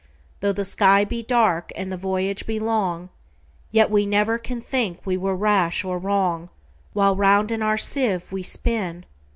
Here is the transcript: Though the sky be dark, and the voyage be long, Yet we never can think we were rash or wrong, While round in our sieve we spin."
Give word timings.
Though 0.39 0.51
the 0.51 0.65
sky 0.65 1.05
be 1.05 1.21
dark, 1.21 1.71
and 1.75 1.91
the 1.91 1.95
voyage 1.95 2.47
be 2.47 2.59
long, 2.59 3.09
Yet 3.69 3.91
we 3.91 4.07
never 4.07 4.39
can 4.39 4.59
think 4.59 5.05
we 5.05 5.15
were 5.15 5.35
rash 5.35 5.85
or 5.85 5.99
wrong, 5.99 6.49
While 6.93 7.15
round 7.15 7.51
in 7.51 7.61
our 7.61 7.77
sieve 7.77 8.31
we 8.31 8.41
spin." 8.41 9.05